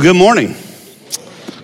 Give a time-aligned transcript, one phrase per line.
[0.00, 0.56] Well, good morning.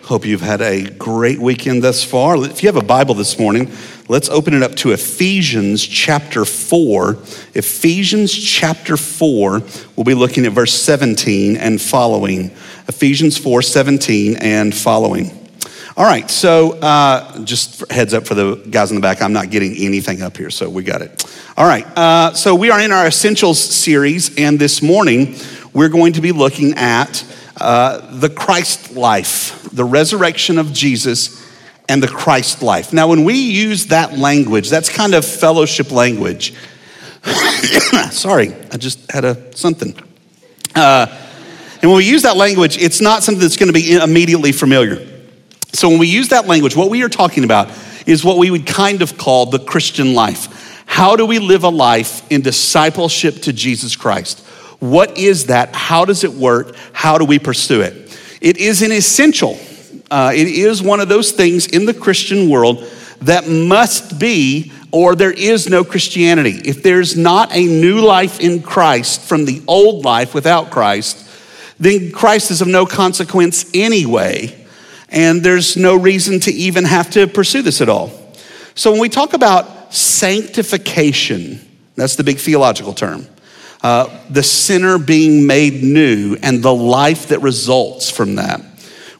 [0.02, 2.36] Hope you've had a great weekend thus far.
[2.44, 3.72] If you have a Bible this morning,
[4.08, 7.12] let's open it up to Ephesians chapter 4.
[7.54, 9.62] Ephesians chapter 4,
[9.96, 12.50] we'll be looking at verse 17 and following.
[12.88, 15.30] Ephesians 4 17 and following.
[15.96, 19.48] All right, so uh, just heads up for the guys in the back, I'm not
[19.48, 21.24] getting anything up here, so we got it.
[21.56, 25.36] All right, uh, so we are in our Essentials series, and this morning
[25.72, 27.24] we're going to be looking at
[27.60, 31.44] uh, the Christ life, the resurrection of Jesus,
[31.88, 32.92] and the Christ life.
[32.92, 36.54] Now, when we use that language, that's kind of fellowship language.
[38.10, 39.96] Sorry, I just had a something.
[40.74, 41.06] Uh,
[41.82, 45.06] and when we use that language, it's not something that's going to be immediately familiar.
[45.72, 47.70] So when we use that language, what we are talking about
[48.06, 50.82] is what we would kind of call the Christian life.
[50.86, 54.45] How do we live a life in discipleship to Jesus Christ?
[54.78, 55.74] What is that?
[55.74, 56.76] How does it work?
[56.92, 58.18] How do we pursue it?
[58.40, 59.58] It is an essential.
[60.10, 62.84] Uh, it is one of those things in the Christian world
[63.22, 66.60] that must be, or there is no Christianity.
[66.64, 71.26] If there's not a new life in Christ from the old life without Christ,
[71.78, 74.66] then Christ is of no consequence anyway,
[75.08, 78.10] and there's no reason to even have to pursue this at all.
[78.74, 81.60] So when we talk about sanctification,
[81.94, 83.26] that's the big theological term
[83.86, 88.60] uh, the sinner being made new and the life that results from that.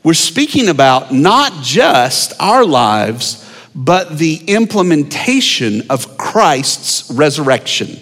[0.03, 7.97] We're speaking about not just our lives, but the implementation of Christ's resurrection.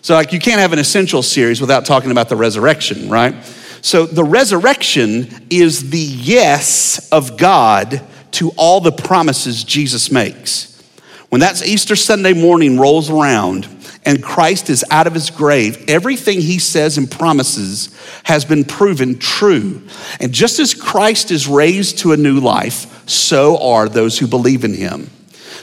[0.00, 3.34] So, like, you can't have an essential series without talking about the resurrection, right?
[3.82, 10.82] So, the resurrection is the yes of God to all the promises Jesus makes.
[11.28, 13.66] When that Easter Sunday morning rolls around,
[14.08, 19.18] and Christ is out of his grave, everything he says and promises has been proven
[19.18, 19.82] true.
[20.18, 24.64] And just as Christ is raised to a new life, so are those who believe
[24.64, 25.10] in him.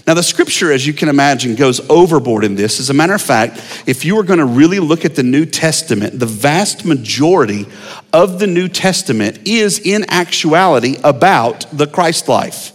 [0.05, 2.79] Now, the scripture, as you can imagine, goes overboard in this.
[2.79, 5.47] As a matter of fact, if you were going to really look at the New
[5.47, 7.65] Testament, the vast majority
[8.13, 12.74] of the New Testament is in actuality about the Christ life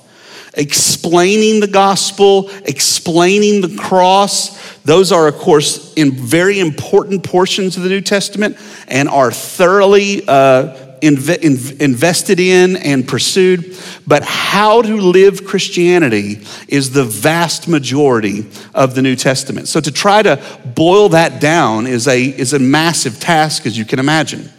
[0.55, 4.79] explaining the gospel, explaining the cross.
[4.83, 8.57] Those are, of course, in very important portions of the New Testament
[8.89, 13.77] and are thoroughly uh, inv- inv- invested in and pursued.
[14.07, 19.69] But how to live Christianity is the vast majority of the New Testament.
[19.69, 20.43] So to try to
[20.75, 24.51] boil that down is a, is a massive task, as you can imagine.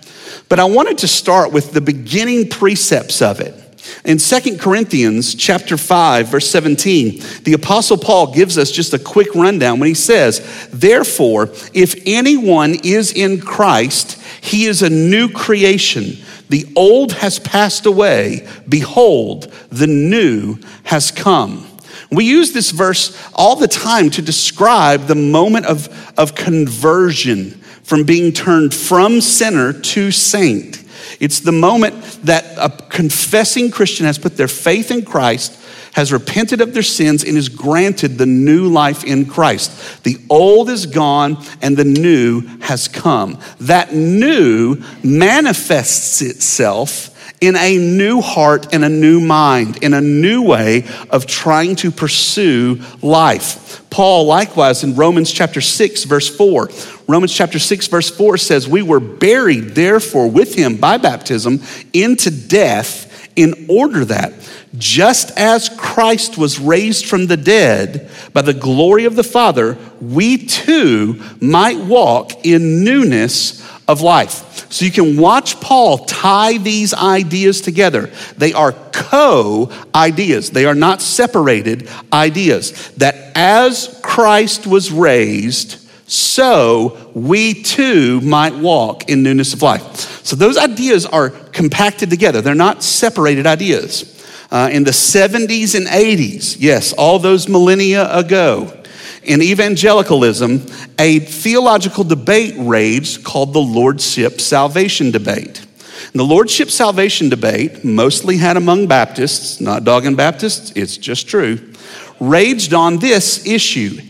[0.49, 3.60] But I wanted to start with the beginning precepts of it.
[4.03, 9.33] In Second Corinthians chapter 5 verse 17, the apostle Paul gives us just a quick
[9.35, 16.17] rundown when he says, "Therefore, if anyone is in Christ, he is a new creation.
[16.49, 21.67] The old has passed away; behold, the new has come."
[22.11, 28.03] We use this verse all the time to describe the moment of, of conversion from
[28.03, 30.83] being turned from sinner to saint.
[31.21, 35.55] It's the moment that a confessing Christian has put their faith in Christ,
[35.93, 40.03] has repented of their sins, and is granted the new life in Christ.
[40.03, 43.37] The old is gone and the new has come.
[43.59, 47.10] That new manifests itself
[47.41, 51.89] in a new heart and a new mind, in a new way of trying to
[51.91, 53.83] pursue life.
[53.89, 56.69] Paul, likewise, in Romans chapter 6, verse 4,
[57.07, 62.31] Romans chapter 6, verse 4 says, We were buried, therefore, with him by baptism into
[62.31, 64.33] death, in order that,
[64.77, 70.37] just as Christ was raised from the dead by the glory of the Father, we
[70.37, 74.71] too might walk in newness of life.
[74.71, 78.09] So you can watch Paul tie these ideas together.
[78.37, 82.89] They are co ideas, they are not separated ideas.
[82.91, 85.77] That as Christ was raised,
[86.09, 90.25] so we too might walk in newness of life.
[90.25, 94.07] So those ideas are compacted together, they're not separated ideas.
[94.51, 98.77] Uh, in the 70s and 80s, yes, all those millennia ago,
[99.23, 100.65] in evangelicalism,
[100.99, 105.65] a theological debate raged called the Lordship Salvation Debate.
[106.11, 111.73] And the Lordship Salvation Debate, mostly had among Baptists, not dogging Baptists, it's just true,
[112.19, 114.01] raged on this issue.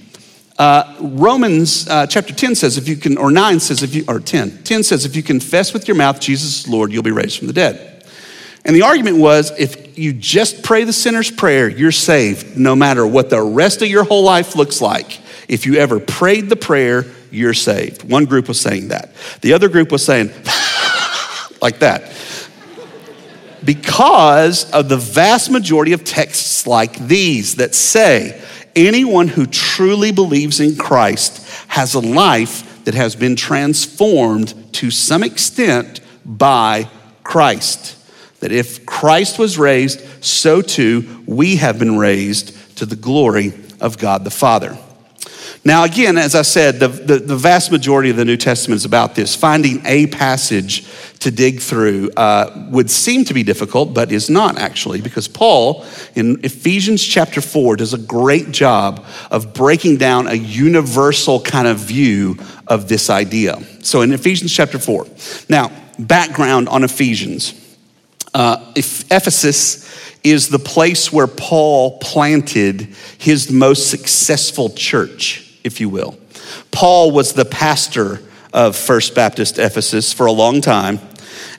[0.62, 4.20] Uh, Romans uh, chapter 10 says, if you can, or 9 says, if you, or
[4.20, 7.40] 10, 10 says, if you confess with your mouth Jesus is Lord, you'll be raised
[7.40, 8.06] from the dead.
[8.64, 13.08] And the argument was if you just pray the sinner's prayer, you're saved no matter
[13.08, 15.20] what the rest of your whole life looks like.
[15.48, 18.08] If you ever prayed the prayer, you're saved.
[18.08, 19.16] One group was saying that.
[19.42, 20.28] The other group was saying,
[21.60, 22.04] like that.
[23.66, 28.40] Because of the vast majority of texts like these that say,
[28.76, 35.24] anyone who truly believes in Christ has a life that has been transformed to some
[35.24, 36.88] extent by
[37.24, 37.98] Christ.
[38.40, 43.98] That if Christ was raised, so too we have been raised to the glory of
[43.98, 44.78] God the Father.
[45.64, 48.86] Now, again, as I said, the, the, the, vast majority of the New Testament is
[48.86, 49.36] about this.
[49.36, 50.88] Finding a passage
[51.20, 55.86] to dig through uh, would seem to be difficult, but is not actually, because Paul
[56.16, 61.78] in Ephesians chapter 4 does a great job of breaking down a universal kind of
[61.78, 62.38] view
[62.68, 63.60] of this idea.
[63.84, 65.06] So, in Ephesians chapter 4,
[65.48, 67.54] now, background on Ephesians.
[68.34, 69.88] Uh, Ephesus
[70.24, 76.18] is the place where Paul planted his most successful church, if you will.
[76.72, 78.20] Paul was the pastor
[78.54, 81.00] of First Baptist Ephesus for a long time.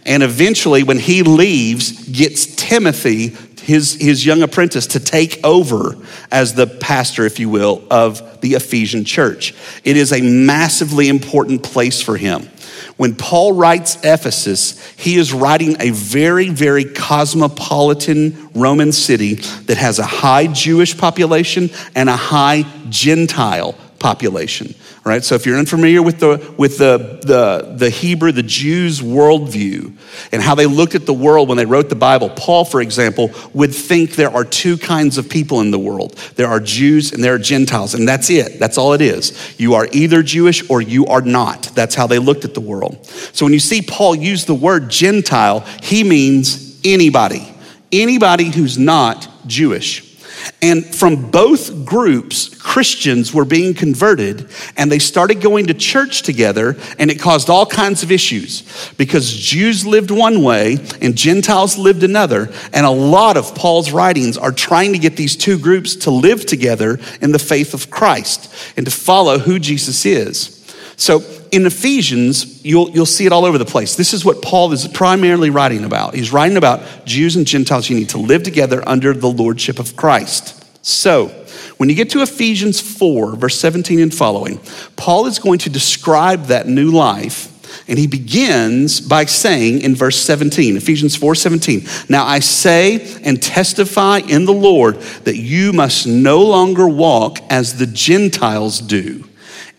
[0.04, 5.96] And eventually, when he leaves, gets Timothy, his, his young apprentice, to take over
[6.30, 9.54] as the pastor, if you will, of the Ephesian church.
[9.84, 12.48] It is a massively important place for him.
[12.96, 19.98] When Paul writes Ephesus, he is writing a very, very cosmopolitan Roman city that has
[19.98, 24.74] a high Jewish population and a high Gentile population.
[25.04, 25.24] Right?
[25.24, 29.96] So if you're unfamiliar with the with the, the, the Hebrew, the Jews' worldview
[30.30, 33.30] and how they looked at the world when they wrote the Bible, Paul, for example,
[33.52, 36.16] would think there are two kinds of people in the world.
[36.36, 38.58] There are Jews and there are Gentiles, and that's it.
[38.58, 39.54] That's all it is.
[39.58, 41.62] You are either Jewish or you are not.
[41.74, 43.04] That's how they looked at the world.
[43.32, 47.48] So when you see Paul use the word Gentile, he means anybody.
[47.90, 50.11] Anybody who's not Jewish.
[50.60, 56.76] And from both groups, Christians were being converted and they started going to church together,
[56.98, 58.62] and it caused all kinds of issues
[58.96, 62.52] because Jews lived one way and Gentiles lived another.
[62.72, 66.46] And a lot of Paul's writings are trying to get these two groups to live
[66.46, 70.58] together in the faith of Christ and to follow who Jesus is.
[70.96, 71.20] So
[71.52, 73.94] in Ephesians, you'll, you'll see it all over the place.
[73.94, 76.14] This is what Paul is primarily writing about.
[76.14, 77.90] He's writing about Jews and Gentiles.
[77.90, 80.58] You need to live together under the lordship of Christ.
[80.84, 81.28] So,
[81.76, 84.60] when you get to Ephesians 4, verse 17 and following,
[84.96, 87.50] Paul is going to describe that new life.
[87.86, 93.42] And he begins by saying in verse 17, Ephesians 4 17, Now I say and
[93.42, 99.28] testify in the Lord that you must no longer walk as the Gentiles do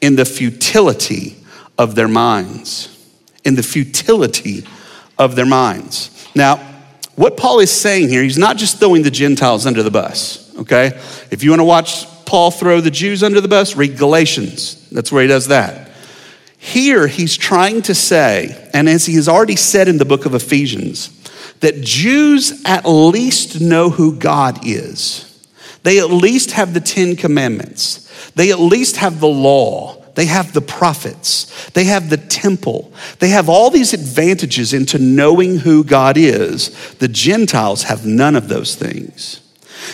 [0.02, 1.38] in the futility
[1.78, 2.90] of their minds.
[3.44, 4.66] In the futility
[5.18, 6.28] of their minds.
[6.36, 6.58] Now,
[7.16, 10.88] what Paul is saying here, he's not just throwing the Gentiles under the bus, okay?
[11.30, 14.90] If you want to watch Paul throw the Jews under the bus, read Galatians.
[14.90, 15.92] That's where he does that.
[16.58, 20.34] Here, he's trying to say, and as he has already said in the book of
[20.34, 21.10] Ephesians,
[21.60, 25.30] that Jews at least know who God is.
[25.84, 28.31] They at least have the Ten Commandments.
[28.31, 30.03] They at least have the law.
[30.15, 31.69] They have the prophets.
[31.71, 32.94] They have the temple.
[33.19, 36.94] They have all these advantages into knowing who God is.
[36.95, 39.39] The Gentiles have none of those things.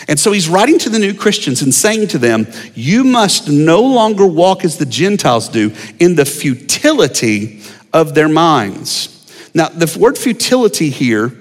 [0.08, 3.82] And so he's writing to the new Christians and saying to them, You must no
[3.82, 7.62] longer walk as the Gentiles do in the futility
[7.92, 9.16] of their minds.
[9.54, 11.32] Now, the word futility here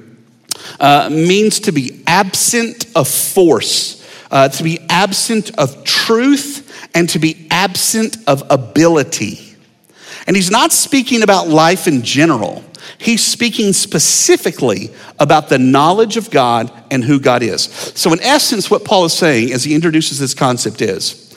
[0.79, 7.19] uh, means to be absent of force, uh, to be absent of truth and to
[7.19, 9.55] be absent of ability.
[10.27, 12.63] And he's not speaking about life in general.
[12.98, 17.63] He's speaking specifically about the knowledge of God and who God is.
[17.96, 21.29] So, in essence, what Paul is saying as he introduces this concept is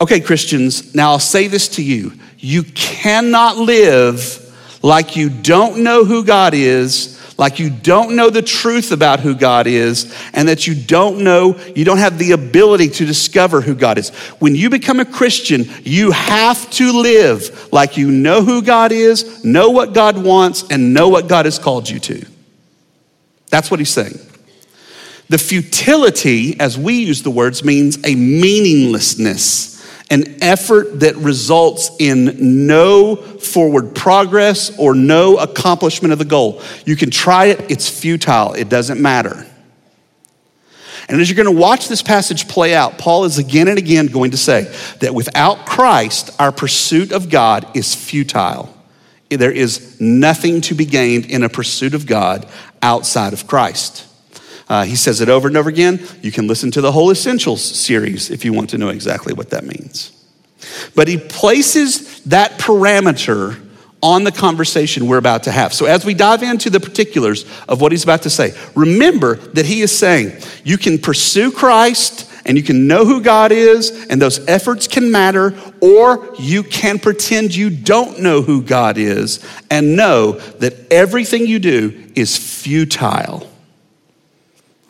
[0.00, 2.12] okay, Christians, now I'll say this to you.
[2.38, 4.46] You cannot live
[4.82, 9.34] like you don't know who God is like you don't know the truth about who
[9.34, 13.74] God is, and that you don't know, you don't have the ability to discover who
[13.74, 14.10] God is.
[14.40, 19.42] When you become a Christian, you have to live like you know who God is,
[19.42, 22.26] know what God wants, and know what God has called you to.
[23.48, 24.18] That's what he's saying.
[25.30, 29.79] The futility, as we use the words, means a meaninglessness
[30.10, 36.60] an effort that results in no forward progress or no accomplishment of the goal.
[36.84, 39.46] You can try it, it's futile, it doesn't matter.
[41.08, 44.06] And as you're going to watch this passage play out, Paul is again and again
[44.06, 48.76] going to say that without Christ, our pursuit of God is futile.
[49.28, 52.48] There is nothing to be gained in a pursuit of God
[52.82, 54.06] outside of Christ.
[54.70, 56.00] Uh, he says it over and over again.
[56.22, 59.50] You can listen to the whole Essentials series if you want to know exactly what
[59.50, 60.12] that means.
[60.94, 63.60] But he places that parameter
[64.00, 65.74] on the conversation we're about to have.
[65.74, 69.66] So, as we dive into the particulars of what he's about to say, remember that
[69.66, 74.22] he is saying you can pursue Christ and you can know who God is, and
[74.22, 79.96] those efforts can matter, or you can pretend you don't know who God is and
[79.96, 83.50] know that everything you do is futile.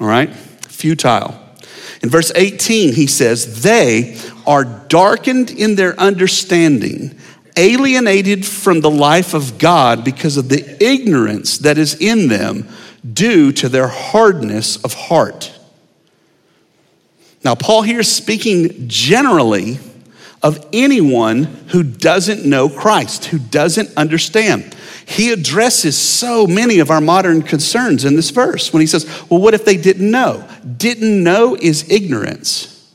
[0.00, 0.34] All right?
[0.34, 1.38] Futile.
[2.02, 7.18] In verse 18, he says, They are darkened in their understanding,
[7.56, 12.66] alienated from the life of God because of the ignorance that is in them
[13.12, 15.52] due to their hardness of heart.
[17.44, 19.78] Now, Paul here is speaking generally
[20.42, 24.74] of anyone who doesn't know Christ, who doesn't understand.
[25.10, 29.40] He addresses so many of our modern concerns in this verse when he says, Well,
[29.40, 30.48] what if they didn't know?
[30.76, 32.88] Didn't know is ignorance.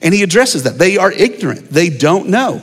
[0.00, 0.78] And he addresses that.
[0.78, 2.62] They are ignorant, they don't know.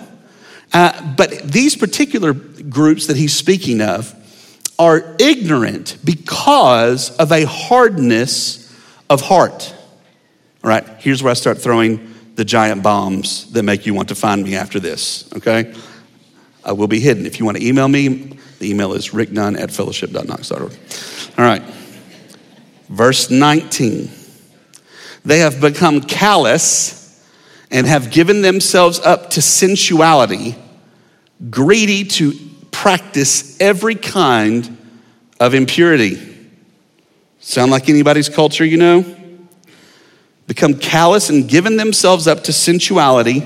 [0.71, 4.15] Uh, but these particular groups that he's speaking of
[4.79, 8.73] are ignorant because of a hardness
[9.09, 9.75] of heart.
[10.63, 14.15] All right, here's where I start throwing the giant bombs that make you want to
[14.15, 15.73] find me after this, okay?
[16.63, 17.25] I will be hidden.
[17.25, 20.71] If you want to email me, the email is rickdunn at fellowship.knox.org.
[21.37, 21.63] All right,
[22.89, 24.09] verse 19.
[25.25, 26.97] They have become callous
[27.69, 30.55] and have given themselves up to sensuality,
[31.49, 32.33] greedy to
[32.71, 34.77] practice every kind
[35.39, 36.35] of impurity.
[37.39, 39.05] Sound like anybody's culture, you know?
[40.47, 43.43] Become callous and given themselves up to sensuality,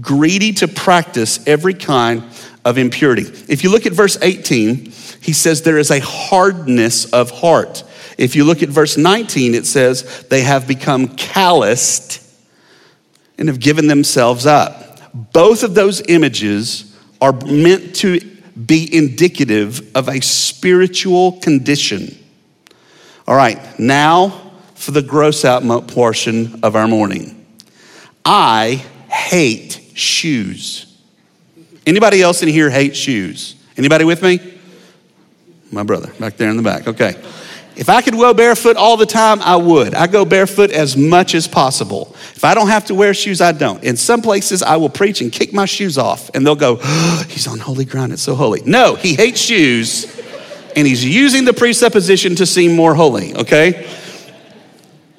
[0.00, 2.24] greedy to practice every kind
[2.66, 3.22] of impurity.
[3.48, 7.84] If you look at verse 18, he says there is a hardness of heart.
[8.18, 12.20] If you look at verse 19, it says they have become calloused
[13.38, 14.98] and have given themselves up.
[15.32, 18.18] Both of those images are meant to
[18.66, 22.18] be indicative of a spiritual condition.
[23.28, 27.46] All right, now for the gross out portion of our morning.
[28.24, 30.95] I hate shoes.
[31.86, 33.54] Anybody else in here hate shoes?
[33.76, 34.40] Anybody with me?
[35.70, 36.88] My brother back there in the back.
[36.88, 37.14] Okay.
[37.76, 39.94] If I could go barefoot all the time, I would.
[39.94, 42.08] I go barefoot as much as possible.
[42.34, 43.84] If I don't have to wear shoes, I don't.
[43.84, 47.24] In some places, I will preach and kick my shoes off, and they'll go, oh,
[47.28, 48.62] He's on holy ground, it's so holy.
[48.64, 50.06] No, he hates shoes,
[50.74, 53.86] and he's using the presupposition to seem more holy, okay?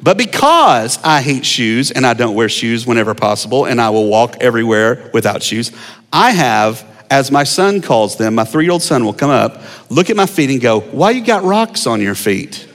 [0.08, 4.08] But because I hate shoes and I don't wear shoes whenever possible, and I will
[4.08, 5.74] walk everywhere without shoes,
[6.14, 9.62] I have, as my son calls them, my three year old son will come up,
[9.90, 12.70] look at my feet, and go, Why you got rocks on your feet?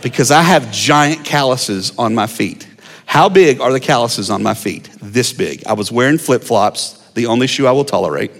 [0.00, 2.68] Because I have giant calluses on my feet.
[3.04, 4.88] How big are the calluses on my feet?
[5.02, 5.66] This big.
[5.66, 8.30] I was wearing flip flops, the only shoe I will tolerate,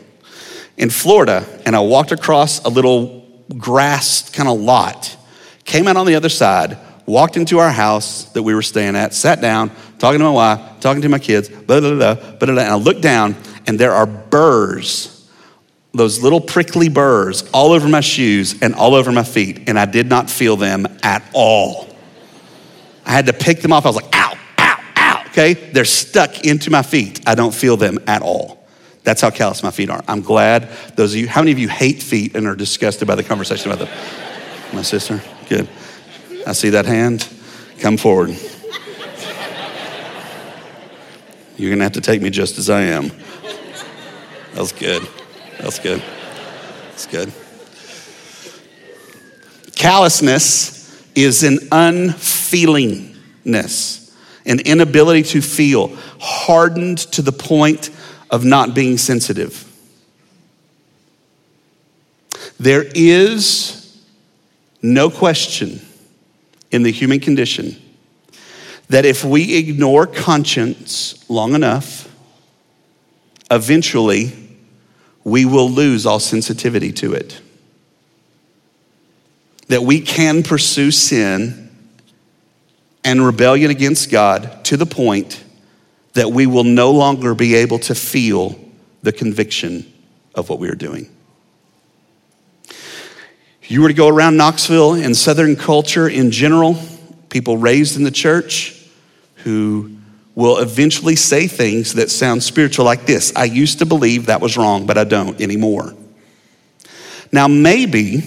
[0.77, 3.27] in Florida, and I walked across a little
[3.59, 5.17] grass kind of lot,
[5.65, 6.79] came out on the other side
[7.09, 10.81] walked into our house that we were staying at, sat down, talking to my wife,
[10.81, 13.35] talking to my kids, blah, blah, blah, blah, blah, and I looked down,
[13.67, 15.27] and there are burrs,
[15.95, 19.87] those little prickly burrs, all over my shoes and all over my feet, and I
[19.87, 21.89] did not feel them at all.
[23.07, 23.87] I had to pick them off.
[23.87, 25.55] I was like, ow, ow, ow, okay?
[25.55, 27.27] They're stuck into my feet.
[27.27, 28.67] I don't feel them at all.
[29.03, 30.05] That's how callous my feet are.
[30.07, 33.15] I'm glad those of you, how many of you hate feet and are disgusted by
[33.15, 34.75] the conversation about them?
[34.75, 35.23] My sister?
[35.49, 35.67] Good.
[36.47, 37.29] I see that hand.
[37.81, 38.31] Come forward.
[41.57, 43.09] You're going to have to take me just as I am.
[43.09, 45.07] That was good.
[45.59, 46.03] That's good.
[46.91, 47.33] That's good.
[49.75, 54.15] Callousness is an unfeelingness,
[54.47, 57.91] an inability to feel, hardened to the point
[58.31, 59.65] of not being sensitive.
[62.61, 64.01] There is
[64.81, 65.81] no question
[66.71, 67.77] in the human condition
[68.89, 72.15] that if we ignore conscience long enough,
[73.51, 74.33] eventually
[75.25, 77.41] we will lose all sensitivity to it.
[79.69, 81.71] That we can pursue sin
[83.05, 85.45] and rebellion against God to the point
[86.15, 88.59] that we will no longer be able to feel
[89.03, 89.93] the conviction
[90.35, 91.09] of what we are doing
[93.69, 96.77] you were to go around Knoxville and Southern culture in general,
[97.29, 98.75] people raised in the church
[99.45, 99.99] who
[100.35, 104.57] will eventually say things that sound spiritual like this I used to believe that was
[104.57, 105.95] wrong, but I don't anymore.
[107.31, 108.23] Now, maybe,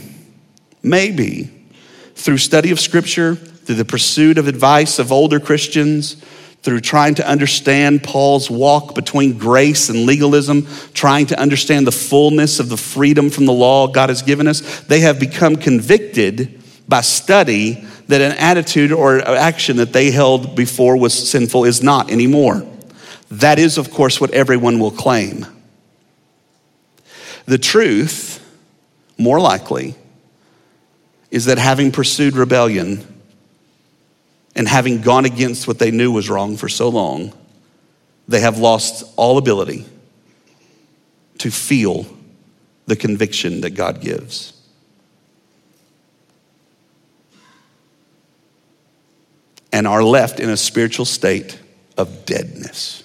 [0.83, 1.49] maybe
[2.13, 6.17] through study of scripture, through the pursuit of advice of older Christians,
[6.63, 12.59] through trying to understand Paul's walk between grace and legalism, trying to understand the fullness
[12.59, 17.01] of the freedom from the law God has given us, they have become convicted by
[17.01, 22.67] study that an attitude or action that they held before was sinful is not anymore.
[23.31, 25.45] That is, of course, what everyone will claim.
[27.45, 28.45] The truth,
[29.17, 29.95] more likely,
[31.31, 33.20] is that having pursued rebellion
[34.55, 37.33] and having gone against what they knew was wrong for so long,
[38.27, 39.85] they have lost all ability
[41.39, 42.05] to feel
[42.85, 44.53] the conviction that God gives.
[49.71, 51.59] And are left in a spiritual state
[51.97, 53.03] of deadness,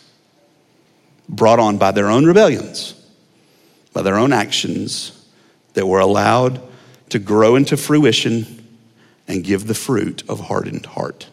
[1.28, 2.94] brought on by their own rebellions,
[3.92, 5.12] by their own actions
[5.74, 6.60] that were allowed
[7.10, 8.66] to grow into fruition
[9.28, 11.28] and give the fruit of hardened heart.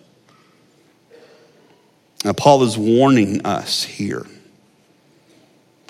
[2.24, 4.25] Now, Paul is warning us here.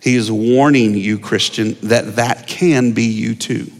[0.01, 3.71] He is warning you, Christian, that that can be you too.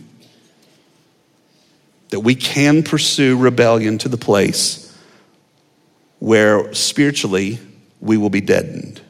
[2.10, 4.96] That we can pursue rebellion to the place
[6.20, 7.60] where spiritually
[8.00, 9.02] we will be deadened.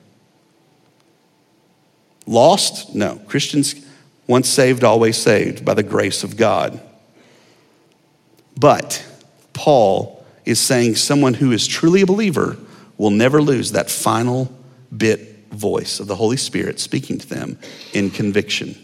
[2.25, 2.95] Lost?
[2.95, 3.17] No.
[3.27, 3.75] Christians,
[4.25, 6.81] once saved, always saved by the grace of God.
[8.57, 9.05] But
[9.51, 12.57] Paul is saying someone who is truly a believer
[12.97, 14.51] will never lose that final
[14.95, 17.57] bit voice of the Holy Spirit speaking to them
[17.93, 18.75] in conviction.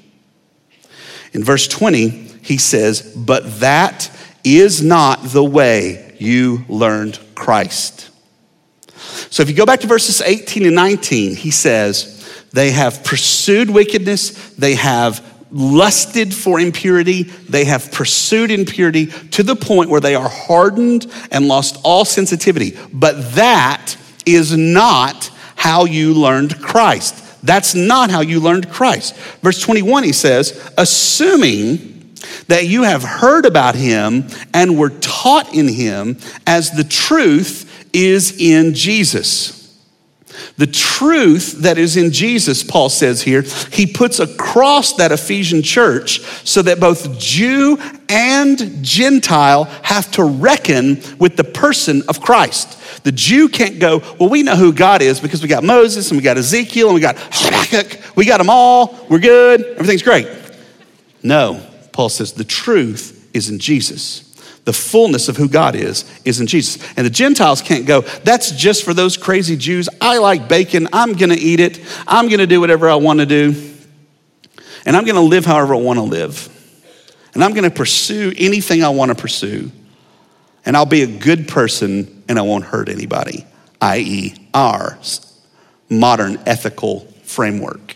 [1.33, 2.09] In verse 20,
[2.41, 4.11] he says, But that
[4.43, 8.09] is not the way you learned Christ.
[9.29, 13.69] So if you go back to verses 18 and 19, he says, They have pursued
[13.69, 20.15] wickedness, they have lusted for impurity, they have pursued impurity to the point where they
[20.15, 22.77] are hardened and lost all sensitivity.
[22.93, 27.25] But that is not how you learned Christ.
[27.43, 29.15] That's not how you learned Christ.
[29.41, 32.13] Verse 21, he says, assuming
[32.47, 38.39] that you have heard about him and were taught in him as the truth is
[38.39, 39.58] in Jesus.
[40.57, 46.21] The truth that is in Jesus, Paul says here, he puts across that Ephesian church
[46.45, 47.77] so that both Jew
[48.09, 53.03] and Gentile have to reckon with the person of Christ.
[53.03, 56.17] The Jew can't go, well, we know who God is because we got Moses and
[56.17, 58.15] we got Ezekiel and we got Habakkuk.
[58.15, 59.05] We got them all.
[59.09, 59.63] We're good.
[59.63, 60.27] Everything's great.
[61.23, 64.28] No, Paul says the truth is in Jesus.
[64.65, 66.83] The fullness of who God is is in Jesus.
[66.95, 69.89] And the Gentiles can't go, that's just for those crazy Jews.
[69.99, 70.87] I like bacon.
[70.93, 71.79] I'm going to eat it.
[72.07, 73.73] I'm going to do whatever I want to do.
[74.85, 76.47] And I'm going to live however I want to live.
[77.33, 79.71] And I'm going to pursue anything I want to pursue.
[80.65, 83.45] And I'll be a good person and I won't hurt anybody,
[83.81, 84.99] i.e., our
[85.89, 87.95] modern ethical framework.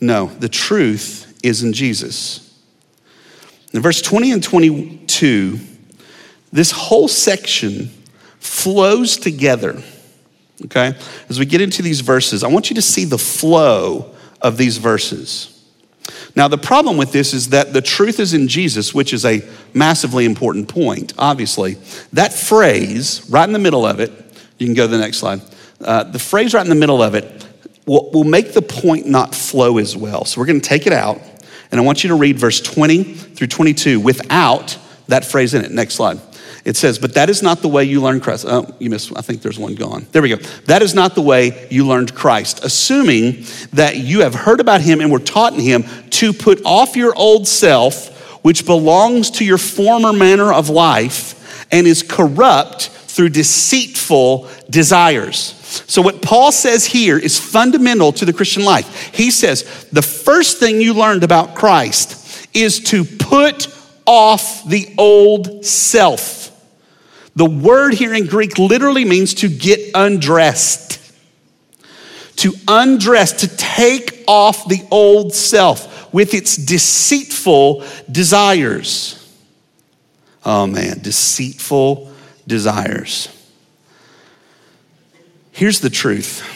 [0.00, 2.45] No, the truth is in Jesus.
[3.76, 5.60] In verse 20 and 22,
[6.50, 7.90] this whole section
[8.38, 9.82] flows together.
[10.64, 10.94] Okay?
[11.28, 14.78] As we get into these verses, I want you to see the flow of these
[14.78, 15.52] verses.
[16.34, 19.46] Now, the problem with this is that the truth is in Jesus, which is a
[19.74, 21.76] massively important point, obviously.
[22.14, 24.10] That phrase, right in the middle of it,
[24.56, 25.42] you can go to the next slide.
[25.82, 27.46] Uh, the phrase right in the middle of it
[27.84, 30.24] will, will make the point not flow as well.
[30.24, 31.20] So we're going to take it out,
[31.70, 35.70] and I want you to read verse 20 through 22 without that phrase in it.
[35.70, 36.20] Next slide.
[36.64, 38.44] It says, But that is not the way you learned Christ.
[38.48, 40.06] Oh, you missed, I think there's one gone.
[40.10, 40.36] There we go.
[40.66, 45.00] That is not the way you learned Christ, assuming that you have heard about him
[45.00, 49.58] and were taught in him to put off your old self, which belongs to your
[49.58, 55.54] former manner of life and is corrupt through deceitful desires.
[55.86, 59.14] So, what Paul says here is fundamental to the Christian life.
[59.14, 63.74] He says, the first thing you learned about Christ is to put
[64.06, 66.52] off the old self.
[67.34, 71.00] The word here in Greek literally means to get undressed.
[72.36, 79.14] To undress, to take off the old self with its deceitful desires.
[80.44, 82.12] Oh man, deceitful
[82.46, 83.28] desires.
[85.52, 86.52] Here's the truth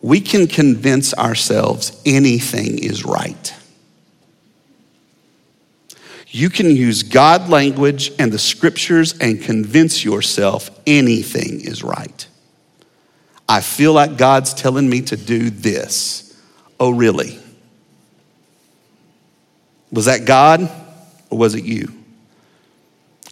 [0.00, 3.54] we can convince ourselves anything is right.
[6.30, 12.26] You can use God language and the scriptures and convince yourself anything is right.
[13.48, 16.38] I feel like God's telling me to do this.
[16.78, 17.40] Oh, really?
[19.90, 20.70] Was that God
[21.30, 21.97] or was it you?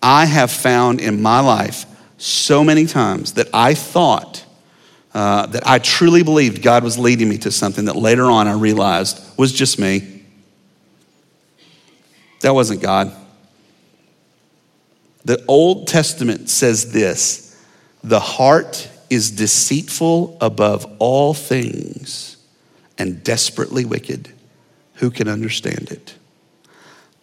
[0.03, 1.87] I have found in my life
[2.19, 4.45] so many times that I thought
[5.17, 8.53] uh, that I truly believed God was leading me to something that later on I
[8.53, 10.23] realized was just me.
[12.43, 13.13] That wasn't God.
[15.25, 17.59] The Old Testament says this
[18.05, 22.37] the heart is deceitful above all things
[22.99, 24.33] and desperately wicked.
[24.97, 26.15] Who can understand it?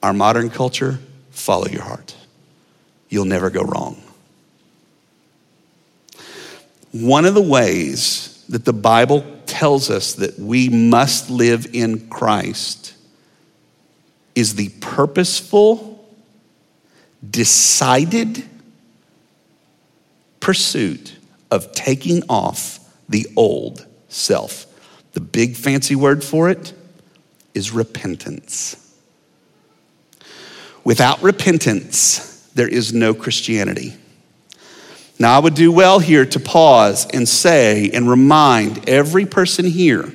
[0.01, 0.99] Our modern culture,
[1.31, 2.15] follow your heart.
[3.13, 4.02] You'll never go wrong.
[6.91, 12.95] One of the ways that the Bible tells us that we must live in Christ
[14.34, 16.04] is the purposeful,
[17.30, 18.43] decided
[20.39, 21.15] pursuit
[21.52, 24.65] of taking off the old self.
[25.12, 26.73] The big fancy word for it
[27.54, 28.76] is repentance.
[30.84, 33.95] Without repentance, there is no Christianity.
[35.19, 40.11] Now, I would do well here to pause and say and remind every person here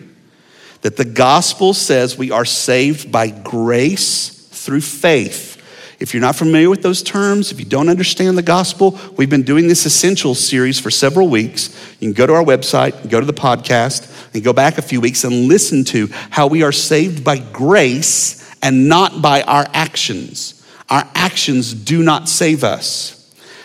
[0.83, 5.57] that the gospel says we are saved by grace through faith.
[6.01, 9.43] If you're not familiar with those terms, if you don't understand the gospel, we've been
[9.43, 11.71] doing this essential series for several weeks.
[11.99, 15.01] You can go to our website, go to the podcast, and go back a few
[15.01, 20.58] weeks and listen to how we are saved by grace and not by our actions.
[20.91, 23.15] Our actions do not save us.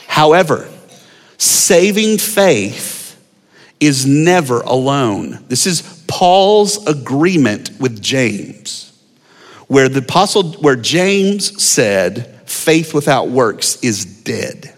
[0.08, 0.70] However,
[1.38, 3.20] saving faith
[3.80, 5.44] is never alone.
[5.48, 8.98] This is Paul's agreement with James,
[9.68, 14.74] where the apostle, where James said, faith without works is dead.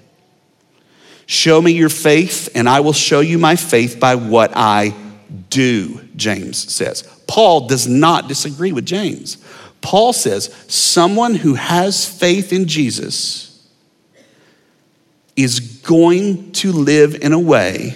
[1.27, 4.93] Show me your faith, and I will show you my faith by what I
[5.49, 7.03] do, James says.
[7.27, 9.37] Paul does not disagree with James.
[9.85, 13.69] Paul says, someone who has faith in Jesus
[15.35, 17.95] is going to live in a way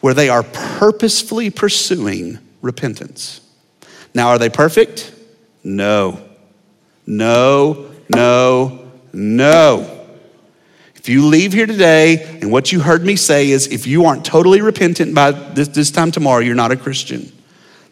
[0.00, 3.42] where they are purposefully pursuing repentance.
[4.14, 5.12] Now, are they perfect?
[5.62, 6.26] No.
[7.06, 10.06] No, no, no.
[10.94, 14.24] If you leave here today and what you heard me say is if you aren't
[14.24, 17.30] totally repentant by this, this time tomorrow, you're not a Christian.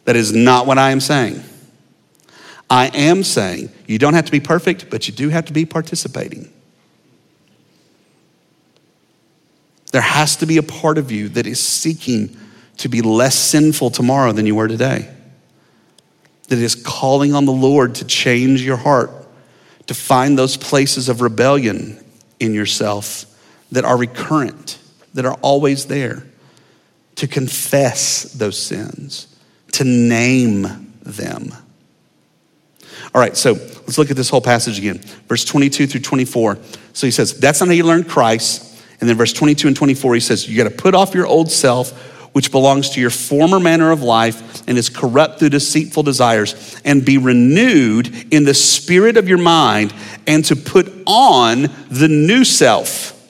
[0.06, 1.42] That is not what I am saying.
[2.70, 5.64] I am saying you don't have to be perfect, but you do have to be
[5.64, 6.52] participating.
[9.90, 12.36] There has to be a part of you that is seeking
[12.78, 15.08] to be less sinful tomorrow than you were today.
[16.48, 19.10] That is calling on the Lord to change your heart,
[19.86, 22.02] to find those places of rebellion
[22.38, 23.24] in yourself
[23.72, 24.78] that are recurrent,
[25.14, 26.22] that are always there,
[27.16, 29.34] to confess those sins,
[29.72, 31.52] to name them.
[33.18, 34.98] All right, so let's look at this whole passage again.
[35.26, 36.56] Verse 22 through 24.
[36.92, 38.80] So he says, That's not how you learn Christ.
[39.00, 41.50] And then verse 22 and 24, he says, You got to put off your old
[41.50, 41.90] self,
[42.32, 47.04] which belongs to your former manner of life and is corrupt through deceitful desires, and
[47.04, 49.92] be renewed in the spirit of your mind,
[50.28, 53.20] and to put on the new self,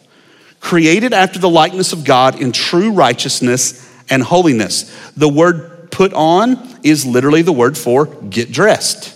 [0.61, 4.95] created after the likeness of God in true righteousness and holiness.
[5.17, 9.15] The word put on is literally the word for get dressed.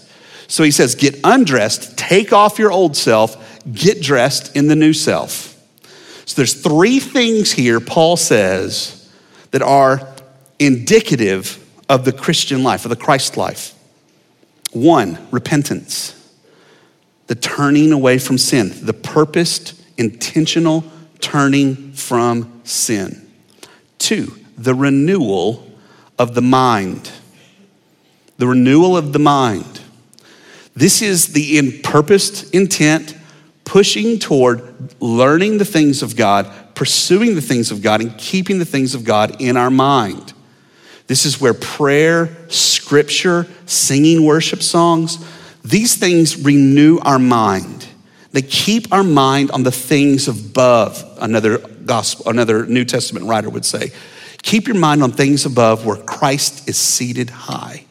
[0.52, 4.92] So he says, Get undressed, take off your old self, get dressed in the new
[4.92, 5.58] self.
[6.26, 9.10] So there's three things here Paul says
[9.52, 10.06] that are
[10.58, 13.74] indicative of the Christian life, of the Christ life.
[14.72, 16.14] One, repentance,
[17.28, 20.84] the turning away from sin, the purposed, intentional
[21.20, 23.26] turning from sin.
[23.96, 25.66] Two, the renewal
[26.18, 27.10] of the mind.
[28.36, 29.81] The renewal of the mind.
[30.74, 33.16] This is the in purposed intent
[33.64, 38.64] pushing toward learning the things of God, pursuing the things of God, and keeping the
[38.64, 40.32] things of God in our mind.
[41.06, 45.18] This is where prayer, scripture, singing worship songs,
[45.64, 47.87] these things renew our mind.
[48.32, 53.64] They keep our mind on the things above, another gospel, another New Testament writer would
[53.64, 53.90] say.
[54.42, 57.85] Keep your mind on things above where Christ is seated high.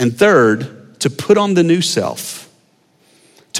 [0.00, 2.50] And third, to put on the new self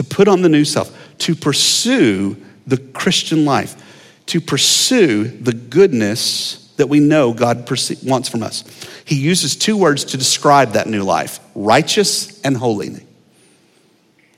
[0.01, 3.77] to put on the new self, to pursue the Christian life,
[4.27, 7.69] to pursue the goodness that we know God
[8.05, 8.65] wants from us.
[9.05, 12.97] He uses two words to describe that new life righteous and holy.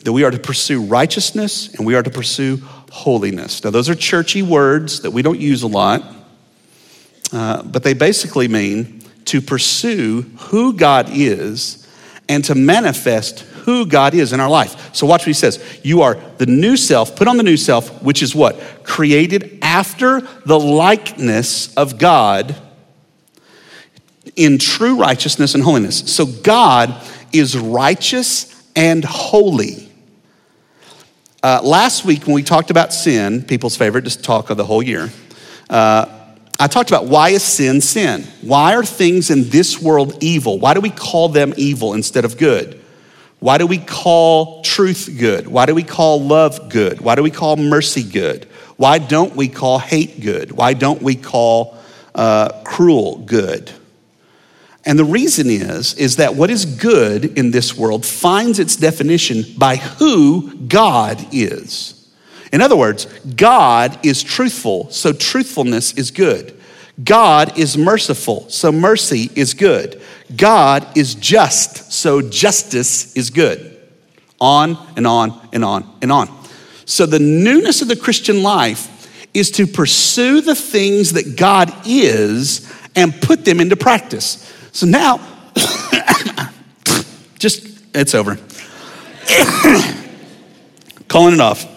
[0.00, 2.56] That we are to pursue righteousness and we are to pursue
[2.90, 3.62] holiness.
[3.62, 6.02] Now, those are churchy words that we don't use a lot,
[7.32, 11.81] uh, but they basically mean to pursue who God is
[12.28, 14.94] and to manifest who God is in our life.
[14.94, 15.80] So watch what he says.
[15.82, 18.60] You are the new self, put on the new self, which is what?
[18.84, 22.54] created after the likeness of God
[24.36, 26.14] in true righteousness and holiness.
[26.14, 26.94] So God
[27.32, 29.90] is righteous and holy.
[31.42, 35.10] Uh, last week, when we talked about sin, people's favorite talk of the whole year,
[35.70, 36.06] uh,
[36.62, 38.22] I talked about why is sin sin?
[38.40, 40.60] Why are things in this world evil?
[40.60, 42.80] Why do we call them evil instead of good?
[43.40, 45.48] Why do we call truth good?
[45.48, 47.00] Why do we call love good?
[47.00, 48.44] Why do we call mercy good?
[48.76, 50.52] Why don't we call hate good?
[50.52, 51.76] Why don't we call
[52.14, 53.72] uh, cruel good?
[54.84, 59.42] And the reason is, is that what is good in this world finds its definition
[59.58, 62.01] by who God is.
[62.52, 66.58] In other words, God is truthful, so truthfulness is good.
[67.02, 70.00] God is merciful, so mercy is good.
[70.36, 73.80] God is just, so justice is good.
[74.40, 76.28] On and on and on and on.
[76.84, 78.88] So the newness of the Christian life
[79.32, 84.52] is to pursue the things that God is and put them into practice.
[84.72, 85.20] So now,
[87.38, 88.36] just, it's over.
[91.08, 91.71] Calling it off.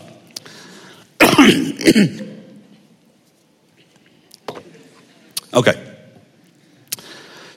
[5.54, 5.96] okay.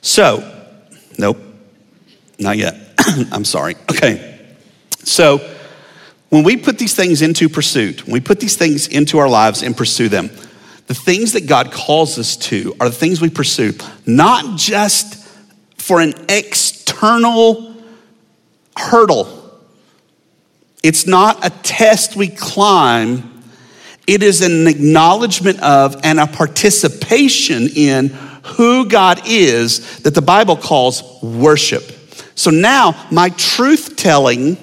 [0.01, 0.77] So,
[1.17, 1.37] nope,
[2.37, 2.75] not yet.
[3.31, 3.75] I'm sorry.
[3.91, 4.47] Okay.
[5.03, 5.39] So,
[6.29, 9.63] when we put these things into pursuit, when we put these things into our lives
[9.63, 10.29] and pursue them,
[10.85, 13.73] the things that God calls us to are the things we pursue,
[14.05, 15.27] not just
[15.77, 17.75] for an external
[18.77, 19.35] hurdle.
[20.83, 23.38] It's not a test we climb
[24.09, 28.07] it is an acknowledgement of and a participation in
[28.41, 31.83] who God is that the Bible calls worship.
[32.33, 34.57] So now my truth telling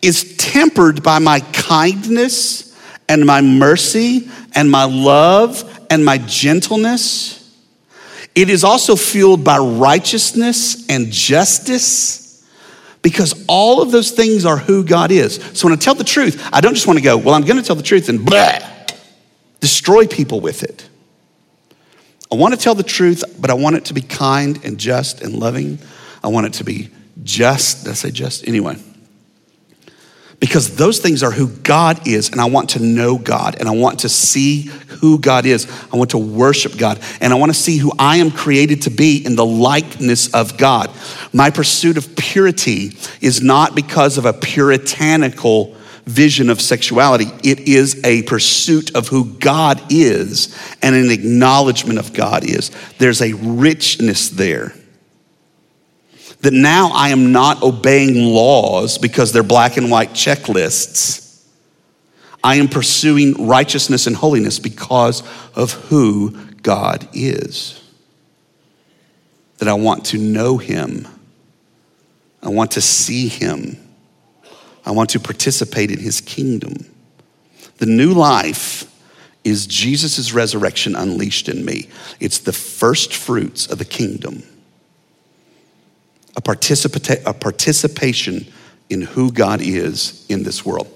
[0.00, 7.52] is tempered by my kindness and my mercy and my love and my gentleness.
[8.36, 12.25] It is also fueled by righteousness and justice
[13.06, 15.36] because all of those things are who God is.
[15.52, 17.56] So when I tell the truth, I don't just want to go, well, I'm going
[17.56, 18.58] to tell the truth and blah,
[19.60, 20.88] destroy people with it.
[22.32, 25.22] I want to tell the truth, but I want it to be kind and just
[25.22, 25.78] and loving.
[26.24, 26.90] I want it to be
[27.22, 27.84] just.
[27.84, 28.48] Did I say just?
[28.48, 28.76] Anyway
[30.40, 33.72] because those things are who God is, and I want to know God, and I
[33.72, 34.62] want to see
[35.00, 35.66] who God is.
[35.92, 38.90] I want to worship God, and I want to see who I am created to
[38.90, 40.90] be in the likeness of God.
[41.32, 48.00] My pursuit of purity is not because of a puritanical vision of sexuality, it is
[48.04, 52.70] a pursuit of who God is and an acknowledgement of God is.
[52.98, 54.72] There's a richness there
[56.40, 61.44] that now I am not obeying laws because they're black and white checklists.
[62.44, 65.22] I am pursuing righteousness and holiness because
[65.54, 66.30] of who
[66.62, 67.82] God is.
[69.58, 71.08] That I want to know Him,
[72.42, 73.78] I want to see Him,
[74.84, 76.74] I want to participate in His kingdom.
[77.78, 78.84] The new life
[79.42, 81.88] is Jesus' resurrection unleashed in me,
[82.20, 84.42] it's the first fruits of the kingdom
[86.36, 88.46] a, participa- a participation
[88.88, 90.88] in who God is in this world.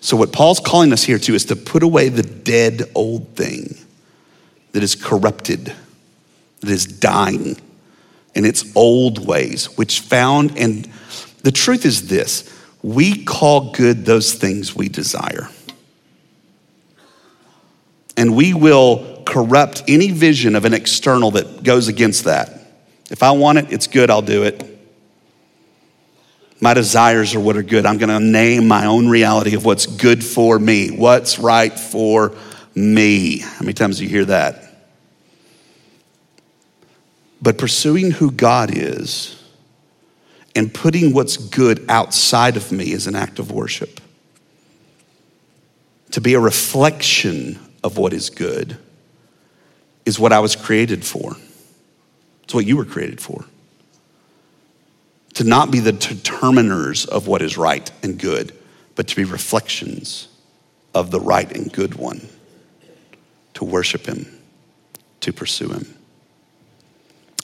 [0.00, 3.76] So, what Paul's calling us here to is to put away the dead old thing
[4.72, 5.72] that is corrupted,
[6.60, 7.56] that is dying
[8.34, 10.88] in its old ways, which found, and
[11.42, 15.48] the truth is this we call good those things we desire.
[18.16, 22.52] And we will corrupt any vision of an external that goes against that.
[23.10, 24.77] If I want it, it's good, I'll do it.
[26.60, 27.86] My desires are what are good.
[27.86, 32.34] I'm going to name my own reality of what's good for me, what's right for
[32.74, 33.38] me.
[33.38, 34.64] How many times do you hear that?
[37.40, 39.40] But pursuing who God is
[40.56, 44.00] and putting what's good outside of me is an act of worship.
[46.12, 48.76] To be a reflection of what is good
[50.04, 51.36] is what I was created for.
[52.42, 53.44] It's what you were created for
[55.38, 58.52] to not be the determiners of what is right and good,
[58.96, 60.26] but to be reflections
[60.92, 62.28] of the right and good one,
[63.54, 64.26] to worship him,
[65.20, 65.94] to pursue him.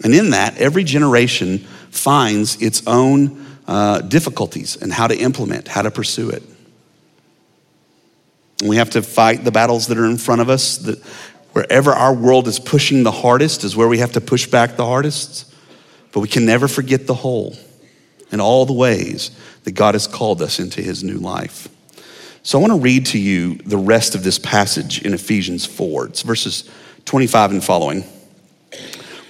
[0.02, 1.58] And in that, every generation
[1.90, 6.42] finds its own uh, difficulties and how to implement, how to pursue it.
[8.58, 10.78] And we have to fight the battles that are in front of us.
[10.78, 10.98] That
[11.52, 14.84] wherever our world is pushing the hardest is where we have to push back the
[14.84, 15.54] hardest.
[16.10, 17.54] But we can never forget the whole
[18.30, 19.30] in all the ways
[19.64, 21.68] that God has called us into his new life.
[22.42, 26.08] So I want to read to you the rest of this passage in Ephesians 4.
[26.08, 26.70] It's verses
[27.06, 28.04] 25 and following,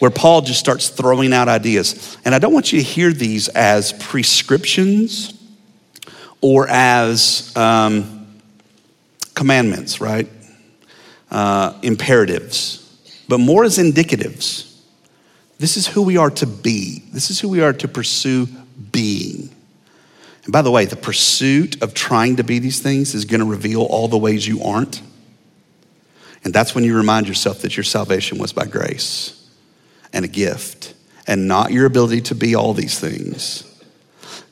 [0.01, 2.19] where Paul just starts throwing out ideas.
[2.25, 5.33] And I don't want you to hear these as prescriptions
[6.41, 8.41] or as um,
[9.35, 10.29] commandments, right?
[11.31, 12.81] Uh, imperatives,
[13.29, 14.77] but more as indicatives.
[15.59, 18.49] This is who we are to be, this is who we are to pursue
[18.93, 19.51] being.
[20.45, 23.47] And by the way, the pursuit of trying to be these things is going to
[23.47, 25.01] reveal all the ways you aren't.
[26.45, 29.49] And that's when you remind yourself that your salvation was by grace
[30.13, 30.95] and a gift,
[31.27, 33.65] and not your ability to be all these things,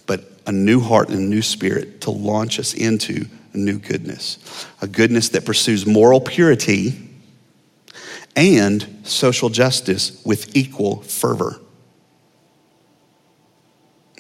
[0.07, 4.67] but a new heart and a new spirit to launch us into a new goodness.
[4.81, 7.11] A goodness that pursues moral purity
[8.35, 11.61] and social justice with equal fervor.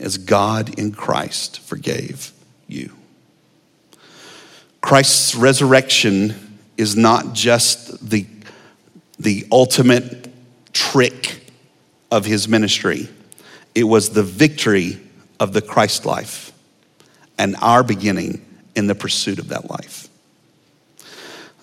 [0.00, 2.32] as God in Christ forgave
[2.66, 2.92] you.
[4.80, 6.34] Christ's resurrection
[6.76, 8.26] is not just the,
[9.18, 10.30] the ultimate
[10.72, 11.40] trick
[12.10, 13.08] of his ministry,
[13.74, 15.00] it was the victory
[15.40, 16.52] of the Christ life
[17.38, 18.44] and our beginning
[18.76, 20.08] in the pursuit of that life.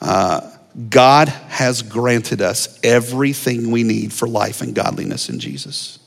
[0.02, 0.42] Uh,
[0.90, 6.00] God has granted us everything we need for life and godliness in Jesus.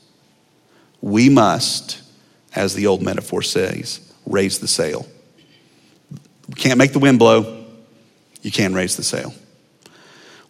[1.01, 2.01] We must,
[2.55, 5.05] as the old metaphor says, raise the sail.
[6.47, 7.65] We can't make the wind blow
[8.45, 9.33] you can't raise the sail.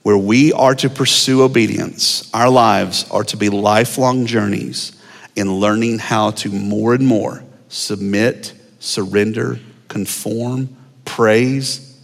[0.03, 4.91] Where we are to pursue obedience, our lives are to be lifelong journeys
[5.37, 11.97] in learning how to more and more submit, surrender, conform, praise,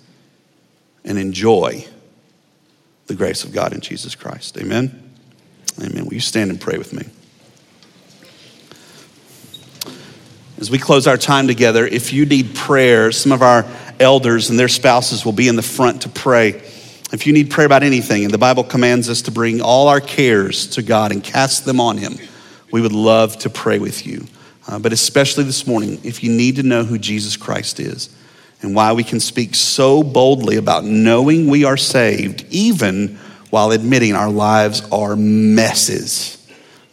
[1.04, 1.86] and enjoy
[3.08, 4.58] the grace of God in Jesus Christ.
[4.58, 5.12] Amen?
[5.78, 6.06] Amen.
[6.06, 7.04] Will you stand and pray with me?
[10.62, 13.66] As we close our time together, if you need prayer, some of our
[14.00, 16.50] elders and their spouses will be in the front to pray.
[17.12, 20.00] If you need prayer about anything, and the Bible commands us to bring all our
[20.00, 22.20] cares to God and cast them on Him,
[22.72, 24.28] we would love to pray with you.
[24.68, 28.16] Uh, but especially this morning, if you need to know who Jesus Christ is
[28.62, 33.18] and why we can speak so boldly about knowing we are saved, even
[33.50, 36.38] while admitting our lives are messes,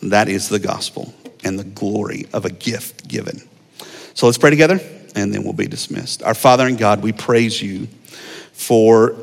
[0.03, 1.13] that is the gospel
[1.45, 3.43] and the glory of a gift given.
[4.19, 4.81] So let's pray together
[5.15, 6.25] and then we'll be dismissed.
[6.25, 7.87] Our Father and God, we praise you
[8.51, 9.15] for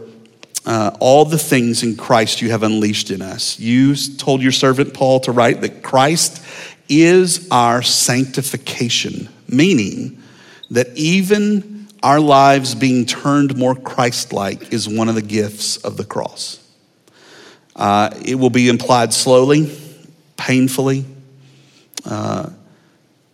[0.65, 3.59] uh, all the things in Christ you have unleashed in us.
[3.59, 6.41] You told your servant Paul to write that Christ
[6.87, 10.23] is our sanctification, meaning
[10.71, 15.97] that even our lives being turned more Christ like is one of the gifts of
[15.97, 16.65] the cross.
[17.75, 19.77] Uh, it will be implied slowly,
[20.37, 21.03] painfully.
[22.05, 22.51] Uh,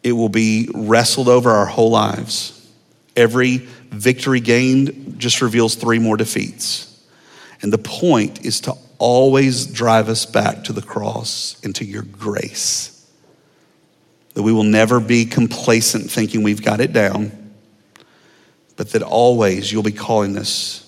[0.04, 2.58] it will be wrestled over our whole lives.
[3.16, 3.58] Every
[3.90, 6.88] victory gained just reveals three more defeats.
[7.62, 12.04] And the point is to always drive us back to the cross and to your
[12.04, 13.10] grace.
[14.34, 17.54] That we will never be complacent thinking we've got it down,
[18.78, 20.88] but that always you'll be calling us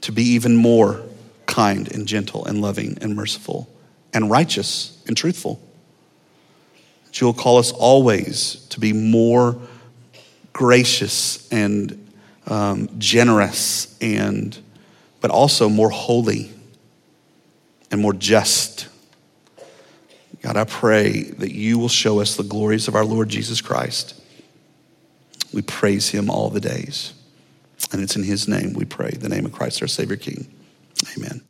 [0.00, 1.02] to be even more
[1.46, 3.68] kind and gentle and loving and merciful
[4.12, 5.60] and righteous and truthful
[7.12, 9.60] that you will call us always to be more
[10.54, 12.10] gracious and
[12.46, 14.58] um, generous and
[15.20, 16.50] but also more holy
[17.90, 18.88] and more just.
[20.40, 24.18] God i pray that you will show us the glories of our lord jesus christ.
[25.52, 27.12] We praise him all the days.
[27.92, 30.46] And it's in his name we pray the name of christ our savior king.
[31.18, 31.42] Amen